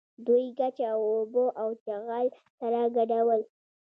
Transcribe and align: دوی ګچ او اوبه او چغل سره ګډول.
دوی 0.25 0.45
ګچ 0.59 0.77
او 0.93 0.99
اوبه 1.13 1.45
او 1.61 1.69
چغل 1.83 2.25
سره 2.59 2.81
ګډول. 2.97 3.41